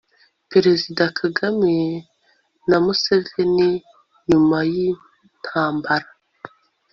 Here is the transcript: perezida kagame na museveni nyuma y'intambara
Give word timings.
perezida 0.51 1.03
kagame 1.19 1.75
na 2.69 2.77
museveni 2.85 3.69
nyuma 4.29 4.57
y'intambara 4.71 6.09